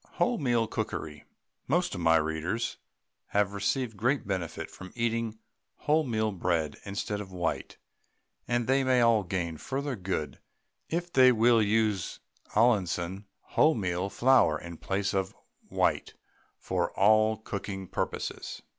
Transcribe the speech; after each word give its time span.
WHOLEMEAL 0.13 0.65
COOKERY 0.67 1.25
Most 1.67 1.93
of 1.93 2.01
my 2.01 2.15
readers 2.15 2.77
have 3.27 3.53
received 3.53 3.95
great 3.97 4.25
benefit 4.25 4.71
from 4.71 4.91
eating 4.95 5.37
wholemeal 5.83 6.39
bread 6.39 6.77
instead 6.85 7.21
of 7.21 7.31
white, 7.31 7.77
and 8.47 8.65
they 8.65 8.83
may 8.83 9.01
all 9.01 9.21
gain 9.21 9.57
further 9.57 9.95
good 9.95 10.39
it 10.89 11.13
they 11.13 11.31
will 11.31 11.61
use 11.61 12.19
Allinson 12.55 13.27
wholemeal 13.51 14.11
flour 14.11 14.57
in 14.59 14.77
place 14.77 15.13
of 15.13 15.35
white 15.69 16.15
for 16.57 16.91
all 16.97 17.37
cooking 17.37 17.87
purposes. 17.87 18.63